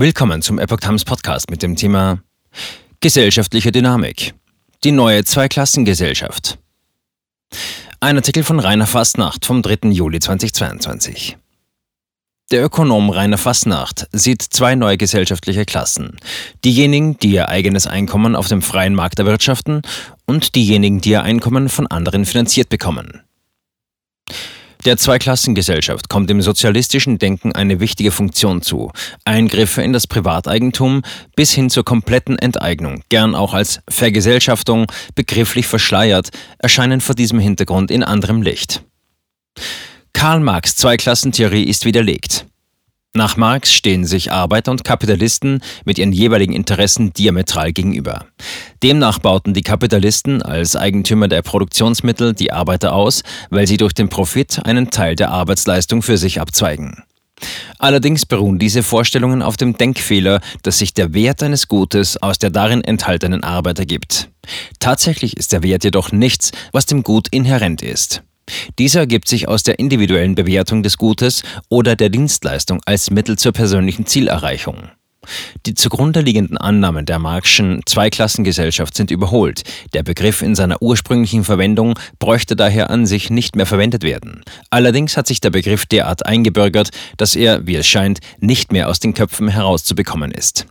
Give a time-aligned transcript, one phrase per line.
[0.00, 2.22] Willkommen zum Epoch Times Podcast mit dem Thema
[3.00, 4.32] Gesellschaftliche Dynamik.
[4.82, 6.58] Die neue Zweiklassengesellschaft.
[8.00, 9.90] Ein Artikel von Rainer Fastnacht vom 3.
[9.90, 11.36] Juli 2022.
[12.50, 16.16] Der Ökonom Rainer Fastnacht sieht zwei neue gesellschaftliche Klassen.
[16.64, 19.82] Diejenigen, die ihr eigenes Einkommen auf dem freien Markt erwirtschaften
[20.24, 23.20] und diejenigen, die ihr Einkommen von anderen finanziert bekommen.
[24.86, 28.90] Der Zweiklassengesellschaft kommt im sozialistischen Denken eine wichtige Funktion zu.
[29.26, 31.02] Eingriffe in das Privateigentum
[31.36, 37.90] bis hin zur kompletten Enteignung, gern auch als Vergesellschaftung, begrifflich verschleiert, erscheinen vor diesem Hintergrund
[37.90, 38.82] in anderem Licht.
[40.14, 42.46] Karl Marx Zweiklassentheorie ist widerlegt.
[43.12, 48.26] Nach Marx stehen sich Arbeiter und Kapitalisten mit ihren jeweiligen Interessen diametral gegenüber.
[48.84, 54.10] Demnach bauten die Kapitalisten als Eigentümer der Produktionsmittel die Arbeiter aus, weil sie durch den
[54.10, 57.02] Profit einen Teil der Arbeitsleistung für sich abzweigen.
[57.78, 62.50] Allerdings beruhen diese Vorstellungen auf dem Denkfehler, dass sich der Wert eines Gutes aus der
[62.50, 64.28] darin enthaltenen Arbeit ergibt.
[64.78, 68.22] Tatsächlich ist der Wert jedoch nichts, was dem Gut inhärent ist.
[68.78, 73.52] Dieser ergibt sich aus der individuellen Bewertung des Gutes oder der Dienstleistung als Mittel zur
[73.52, 74.90] persönlichen Zielerreichung.
[75.66, 79.62] Die zugrunde liegenden Annahmen der Marxischen Zweiklassengesellschaft sind überholt.
[79.92, 84.42] Der Begriff in seiner ursprünglichen Verwendung bräuchte daher an sich nicht mehr verwendet werden.
[84.70, 88.98] Allerdings hat sich der Begriff derart eingebürgert, dass er, wie es scheint, nicht mehr aus
[88.98, 90.66] den Köpfen herauszubekommen ist.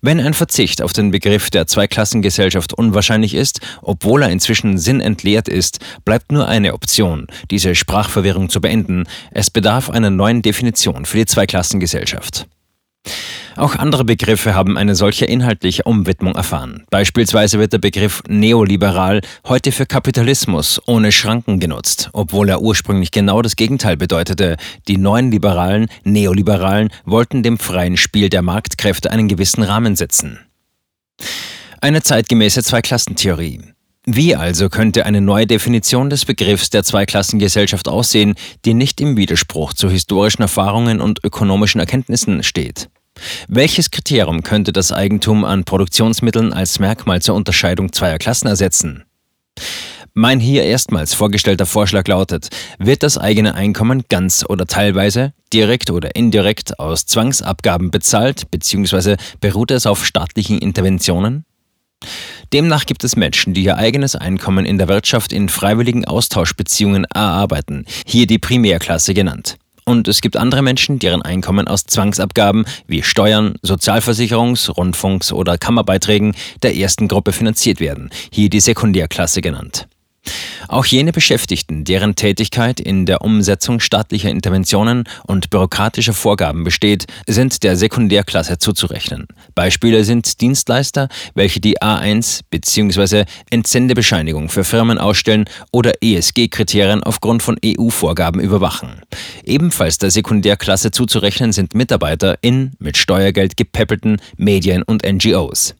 [0.00, 5.78] Wenn ein Verzicht auf den Begriff der Zweiklassengesellschaft unwahrscheinlich ist, obwohl er inzwischen sinnentleert ist,
[6.04, 9.04] bleibt nur eine Option, diese Sprachverwirrung zu beenden.
[9.30, 12.46] Es bedarf einer neuen Definition für die Zweiklassengesellschaft.
[13.56, 16.84] Auch andere Begriffe haben eine solche inhaltliche Umwidmung erfahren.
[16.90, 23.42] Beispielsweise wird der Begriff neoliberal heute für Kapitalismus ohne Schranken genutzt, obwohl er ursprünglich genau
[23.42, 24.56] das Gegenteil bedeutete.
[24.88, 30.38] Die neuen Liberalen, Neoliberalen wollten dem freien Spiel der Marktkräfte einen gewissen Rahmen setzen.
[31.80, 33.60] Eine zeitgemäße Zweiklassentheorie.
[34.04, 38.34] Wie also könnte eine neue Definition des Begriffs der Zweiklassengesellschaft aussehen,
[38.64, 42.88] die nicht im Widerspruch zu historischen Erfahrungen und ökonomischen Erkenntnissen steht?
[43.48, 49.04] Welches Kriterium könnte das Eigentum an Produktionsmitteln als Merkmal zur Unterscheidung zweier Klassen ersetzen?
[50.14, 56.14] Mein hier erstmals vorgestellter Vorschlag lautet, wird das eigene Einkommen ganz oder teilweise, direkt oder
[56.14, 59.16] indirekt aus Zwangsabgaben bezahlt bzw.
[59.40, 61.46] beruht es auf staatlichen Interventionen?
[62.52, 67.86] Demnach gibt es Menschen, die ihr eigenes Einkommen in der Wirtschaft in freiwilligen Austauschbeziehungen erarbeiten,
[68.06, 69.56] hier die Primärklasse genannt.
[69.84, 76.34] Und es gibt andere Menschen, deren Einkommen aus Zwangsabgaben wie Steuern, Sozialversicherungs-, Rundfunks- oder Kammerbeiträgen
[76.62, 79.88] der ersten Gruppe finanziert werden, hier die Sekundärklasse genannt.
[80.68, 87.62] Auch jene Beschäftigten, deren Tätigkeit in der Umsetzung staatlicher Interventionen und bürokratischer Vorgaben besteht, sind
[87.62, 89.26] der Sekundärklasse zuzurechnen.
[89.54, 93.24] Beispiele sind Dienstleister, welche die A1 bzw.
[93.50, 99.02] Entsendebescheinigung für Firmen ausstellen oder ESG-Kriterien aufgrund von EU-Vorgaben überwachen.
[99.44, 105.74] Ebenfalls der Sekundärklasse zuzurechnen sind Mitarbeiter in mit Steuergeld gepäppelten Medien und NGOs.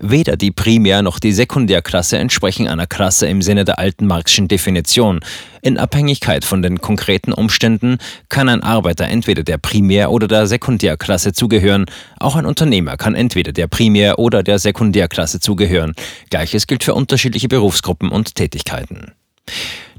[0.00, 5.20] Weder die Primär- noch die Sekundärklasse entsprechen einer Klasse im Sinne der alten Marxischen Definition.
[5.62, 7.98] In Abhängigkeit von den konkreten Umständen
[8.28, 11.86] kann ein Arbeiter entweder der Primär- oder der Sekundärklasse zugehören.
[12.18, 15.94] Auch ein Unternehmer kann entweder der Primär- oder der Sekundärklasse zugehören.
[16.30, 19.12] Gleiches gilt für unterschiedliche Berufsgruppen und Tätigkeiten.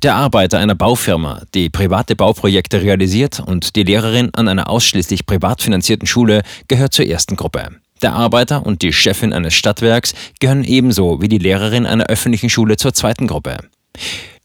[0.04, 5.62] Der Arbeiter einer Baufirma, die private Bauprojekte realisiert und die Lehrerin an einer ausschließlich privat
[5.62, 7.70] finanzierten Schule gehört zur ersten Gruppe.
[8.02, 12.76] Der Arbeiter und die Chefin eines Stadtwerks gehören ebenso wie die Lehrerin einer öffentlichen Schule
[12.78, 13.58] zur zweiten Gruppe.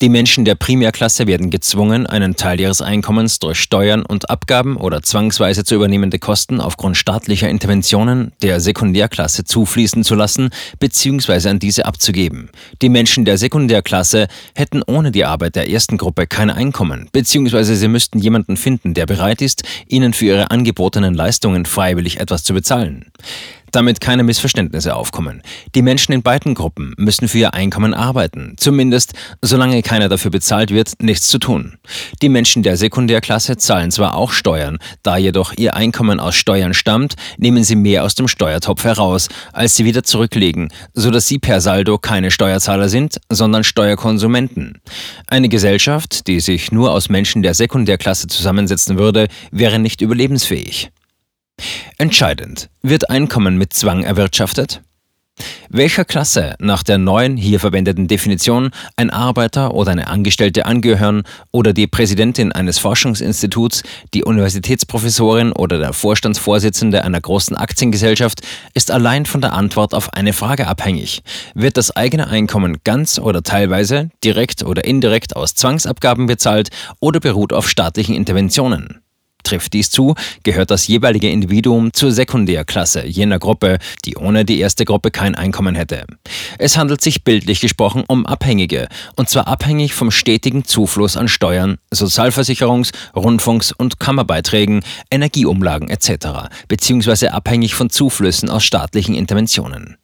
[0.02, 5.02] Die Menschen der Primärklasse werden gezwungen, einen Teil ihres Einkommens durch Steuern und Abgaben oder
[5.02, 11.50] zwangsweise zu übernehmende Kosten aufgrund staatlicher Interventionen der Sekundärklasse zufließen zu lassen bzw.
[11.50, 12.48] an diese abzugeben.
[12.80, 17.74] Die Menschen der Sekundärklasse hätten ohne die Arbeit der ersten Gruppe kein Einkommen bzw.
[17.74, 22.54] sie müssten jemanden finden, der bereit ist, ihnen für ihre angebotenen Leistungen freiwillig etwas zu
[22.54, 23.12] bezahlen
[23.72, 25.42] damit keine Missverständnisse aufkommen.
[25.74, 30.70] Die Menschen in beiden Gruppen müssen für ihr Einkommen arbeiten, zumindest solange keiner dafür bezahlt
[30.70, 31.78] wird, nichts zu tun.
[32.22, 37.14] Die Menschen der Sekundärklasse zahlen zwar auch Steuern, da jedoch ihr Einkommen aus Steuern stammt,
[37.38, 41.98] nehmen sie mehr aus dem Steuertopf heraus, als sie wieder zurücklegen, sodass sie per Saldo
[41.98, 44.80] keine Steuerzahler sind, sondern Steuerkonsumenten.
[45.26, 50.90] Eine Gesellschaft, die sich nur aus Menschen der Sekundärklasse zusammensetzen würde, wäre nicht überlebensfähig.
[51.98, 52.70] Entscheidend.
[52.82, 54.82] Wird Einkommen mit Zwang erwirtschaftet?
[55.68, 61.22] Welcher Klasse nach der neuen hier verwendeten Definition ein Arbeiter oder eine Angestellte angehören
[61.52, 68.40] oder die Präsidentin eines Forschungsinstituts, die Universitätsprofessorin oder der Vorstandsvorsitzende einer großen Aktiengesellschaft,
[68.74, 71.22] ist allein von der Antwort auf eine Frage abhängig.
[71.54, 77.52] Wird das eigene Einkommen ganz oder teilweise, direkt oder indirekt aus Zwangsabgaben bezahlt oder beruht
[77.52, 78.99] auf staatlichen Interventionen?
[79.42, 84.84] Trifft dies zu, gehört das jeweilige Individuum zur Sekundärklasse jener Gruppe, die ohne die erste
[84.84, 86.04] Gruppe kein Einkommen hätte.
[86.58, 91.78] Es handelt sich bildlich gesprochen um Abhängige, und zwar abhängig vom stetigen Zufluss an Steuern,
[91.92, 99.99] Sozialversicherungs-, Rundfunks- und Kammerbeiträgen, Energieumlagen etc., beziehungsweise abhängig von Zuflüssen aus staatlichen Interventionen.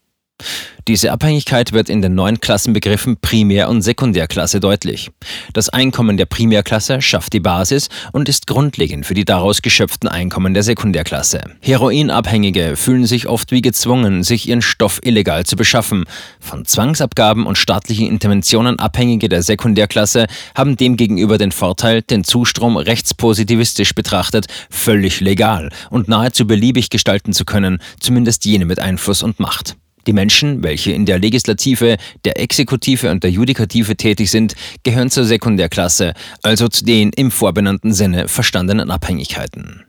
[0.88, 5.10] Diese Abhängigkeit wird in den neuen Klassenbegriffen Primär- und Sekundärklasse deutlich.
[5.52, 10.54] Das Einkommen der Primärklasse schafft die Basis und ist grundlegend für die daraus geschöpften Einkommen
[10.54, 11.42] der Sekundärklasse.
[11.60, 16.04] Heroinabhängige fühlen sich oft wie gezwungen, sich ihren Stoff illegal zu beschaffen.
[16.38, 23.92] Von Zwangsabgaben und staatlichen Interventionen Abhängige der Sekundärklasse haben demgegenüber den Vorteil, den Zustrom rechtspositivistisch
[23.92, 29.74] betrachtet völlig legal und nahezu beliebig gestalten zu können, zumindest jene mit Einfluss und Macht.
[30.06, 35.24] Die Menschen, welche in der Legislative, der Exekutive und der Judikative tätig sind, gehören zur
[35.24, 39.84] Sekundärklasse, also zu den im vorbenannten Sinne verstandenen Abhängigkeiten.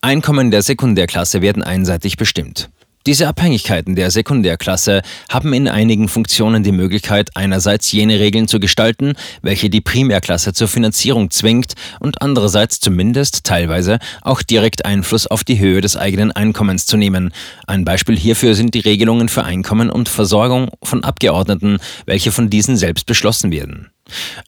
[0.00, 2.70] Einkommen der Sekundärklasse werden einseitig bestimmt.
[3.06, 9.14] Diese Abhängigkeiten der Sekundärklasse haben in einigen Funktionen die Möglichkeit, einerseits jene Regeln zu gestalten,
[9.42, 15.58] welche die Primärklasse zur Finanzierung zwingt und andererseits zumindest teilweise auch direkt Einfluss auf die
[15.58, 17.32] Höhe des eigenen Einkommens zu nehmen.
[17.66, 22.76] Ein Beispiel hierfür sind die Regelungen für Einkommen und Versorgung von Abgeordneten, welche von diesen
[22.76, 23.91] selbst beschlossen werden.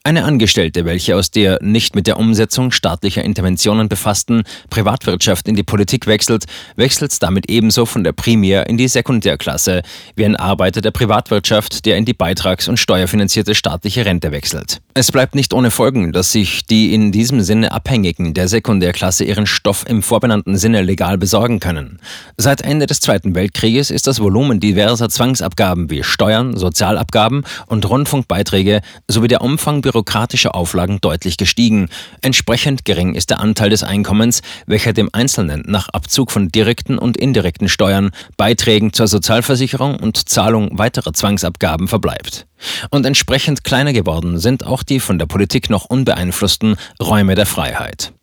[0.03, 5.63] Eine Angestellte, welche aus der nicht mit der Umsetzung staatlicher Interventionen befassten Privatwirtschaft in die
[5.63, 9.81] Politik wechselt, wechselt damit ebenso von der Primär- in die Sekundärklasse,
[10.15, 14.81] wie ein Arbeiter der Privatwirtschaft, der in die beitrags- und steuerfinanzierte staatliche Rente wechselt.
[14.93, 19.47] Es bleibt nicht ohne Folgen, dass sich die in diesem Sinne Abhängigen der Sekundärklasse ihren
[19.47, 21.99] Stoff im vorbenannten Sinne legal besorgen können.
[22.37, 28.81] Seit Ende des Zweiten Weltkrieges ist das Volumen diverser Zwangsabgaben wie Steuern, Sozialabgaben und Rundfunkbeiträge
[29.07, 31.89] sowie der Umfang bürokratischer Auflagen deutlich gestiegen.
[32.21, 37.15] Entsprechend gering ist der Anteil des Einkommens, welcher dem Einzelnen nach Abzug von direkten und
[37.15, 42.47] indirekten Steuern, Beiträgen zur Sozialversicherung und Zahlung weiterer Zwangsabgaben verbleibt.
[42.89, 48.13] Und entsprechend kleiner geworden sind auch die von der Politik noch unbeeinflussten Räume der Freiheit.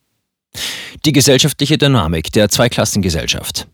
[1.05, 3.69] Die gesellschaftliche Dynamik der Zweiklassengesellschaft.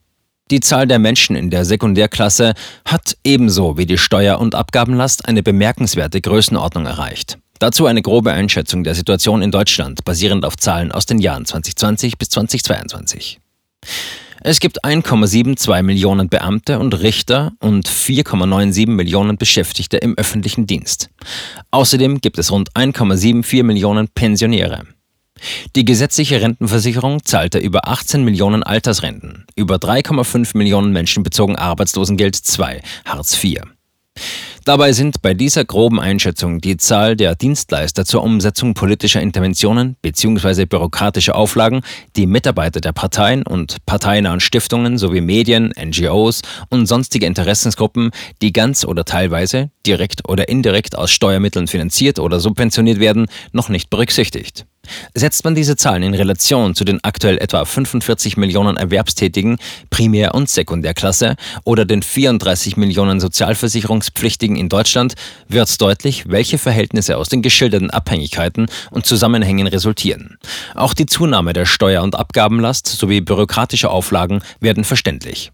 [0.51, 2.55] Die Zahl der Menschen in der Sekundärklasse
[2.87, 7.39] hat ebenso wie die Steuer- und Abgabenlast eine bemerkenswerte Größenordnung erreicht.
[7.59, 12.17] Dazu eine grobe Einschätzung der Situation in Deutschland, basierend auf Zahlen aus den Jahren 2020
[12.17, 13.41] bis 2022.
[14.41, 21.11] Es gibt 1,72 Millionen Beamte und Richter und 4,97 Millionen Beschäftigte im öffentlichen Dienst.
[21.73, 24.85] Außerdem gibt es rund 1,74 Millionen Pensionäre.
[25.77, 29.47] Die gesetzliche Rentenversicherung zahlte über 18 Millionen Altersrenten.
[29.57, 33.63] Über 3,5 Millionen Menschen bezogen Arbeitslosengeld II, Hartz IV.
[34.69, 40.67] Dabei sind bei dieser groben Einschätzung die Zahl der Dienstleister zur Umsetzung politischer Interventionen bzw.
[40.67, 41.81] bürokratischer Auflagen,
[42.17, 48.11] die Mitarbeiter der Parteien und parteinahen Stiftungen sowie Medien, NGOs und sonstige Interessensgruppen,
[48.43, 53.89] die ganz oder teilweise, direkt oder indirekt aus Steuermitteln finanziert oder subventioniert werden, noch nicht
[53.89, 54.67] berücksichtigt.
[55.15, 59.59] Setzt man diese Zahlen in Relation zu den aktuell etwa 45 Millionen Erwerbstätigen
[59.91, 65.15] Primär- und Sekundärklasse oder den 34 Millionen Sozialversicherungspflichtigen in Deutschland,
[65.49, 70.39] wird deutlich, welche Verhältnisse aus den geschilderten Abhängigkeiten und Zusammenhängen resultieren.
[70.75, 75.53] Auch die Zunahme der Steuer- und Abgabenlast sowie bürokratischer Auflagen werden verständlich.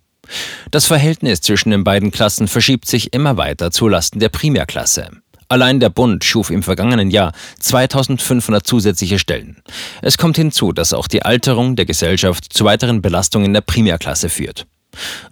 [0.70, 5.10] Das Verhältnis zwischen den beiden Klassen verschiebt sich immer weiter zulasten der Primärklasse.
[5.54, 7.30] Allein der Bund schuf im vergangenen Jahr
[7.60, 9.62] 2500 zusätzliche Stellen.
[10.02, 14.66] Es kommt hinzu, dass auch die Alterung der Gesellschaft zu weiteren Belastungen der Primärklasse führt.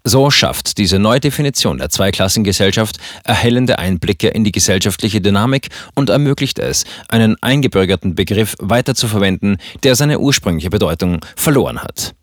[0.04, 6.84] So schafft diese Neudefinition der Zweiklassengesellschaft erhellende Einblicke in die gesellschaftliche Dynamik und ermöglicht es,
[7.08, 12.14] einen eingebürgerten Begriff weiterzuverwenden, der seine ursprüngliche Bedeutung verloren hat.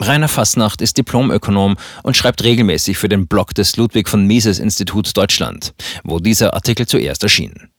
[0.00, 5.12] Rainer Fassnacht ist Diplomökonom und schreibt regelmäßig für den Blog des Ludwig von Mises Instituts
[5.12, 7.70] Deutschland, wo dieser Artikel zuerst erschien.